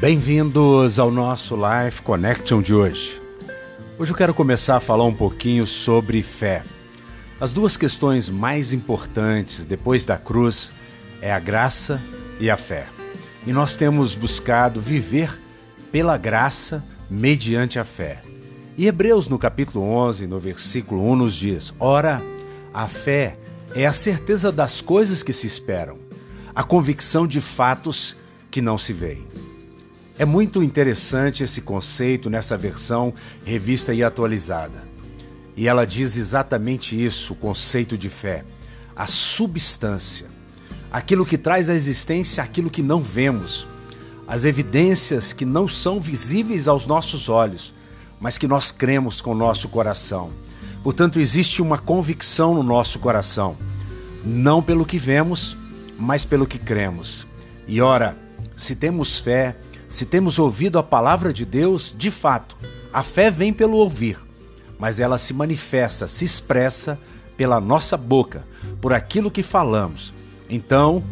[0.00, 3.20] Bem-vindos ao nosso Life Connection de hoje.
[3.98, 6.62] Hoje eu quero começar a falar um pouquinho sobre fé.
[7.38, 10.72] As duas questões mais importantes depois da cruz
[11.20, 12.00] é a graça
[12.40, 12.86] e a fé.
[13.46, 15.38] E nós temos buscado viver
[15.92, 18.22] pela graça mediante a fé.
[18.78, 22.22] E Hebreus, no capítulo 11, no versículo 1, nos diz: Ora,
[22.72, 23.36] a fé
[23.74, 25.98] é a certeza das coisas que se esperam,
[26.54, 28.16] a convicção de fatos
[28.50, 29.49] que não se veem.
[30.20, 34.86] É muito interessante esse conceito nessa versão revista e atualizada.
[35.56, 38.44] E ela diz exatamente isso, o conceito de fé,
[38.94, 40.26] a substância,
[40.92, 43.66] aquilo que traz à existência aquilo que não vemos,
[44.28, 47.72] as evidências que não são visíveis aos nossos olhos,
[48.20, 50.32] mas que nós cremos com o nosso coração.
[50.82, 53.56] Portanto, existe uma convicção no nosso coração,
[54.22, 55.56] não pelo que vemos,
[55.98, 57.26] mas pelo que cremos.
[57.66, 58.18] E ora,
[58.54, 59.56] se temos fé,
[59.90, 62.56] se temos ouvido a palavra de Deus, de fato,
[62.92, 64.18] a fé vem pelo ouvir,
[64.78, 66.96] mas ela se manifesta, se expressa
[67.36, 68.44] pela nossa boca,
[68.80, 70.14] por aquilo que falamos.
[70.48, 71.02] Então,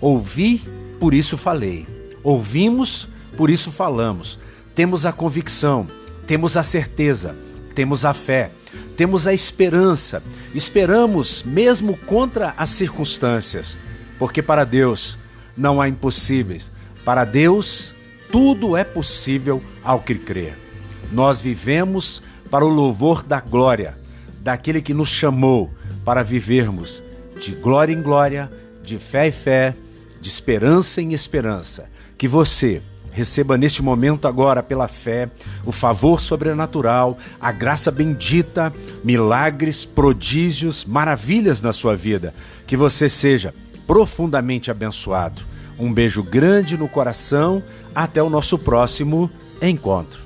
[0.00, 0.62] ouvi,
[0.98, 1.86] por isso falei.
[2.24, 4.38] Ouvimos, por isso falamos.
[4.74, 5.86] Temos a convicção,
[6.26, 7.36] temos a certeza,
[7.72, 8.50] temos a fé,
[8.96, 10.22] temos a esperança.
[10.52, 13.76] Esperamos mesmo contra as circunstâncias,
[14.18, 15.16] porque para Deus
[15.56, 16.72] não há impossíveis.
[17.04, 17.94] Para Deus
[18.30, 20.58] tudo é possível ao que crer.
[21.12, 23.96] Nós vivemos para o louvor da glória,
[24.40, 25.70] daquele que nos chamou
[26.04, 27.02] para vivermos
[27.38, 28.50] de glória em glória,
[28.82, 29.74] de fé em fé,
[30.20, 31.88] de esperança em esperança.
[32.16, 35.30] Que você receba neste momento agora, pela fé,
[35.64, 38.72] o favor sobrenatural, a graça bendita,
[39.04, 42.34] milagres, prodígios, maravilhas na sua vida.
[42.66, 43.54] Que você seja
[43.86, 47.62] profundamente abençoado um beijo grande no coração.
[47.94, 49.30] Até o nosso próximo
[49.62, 50.23] encontro.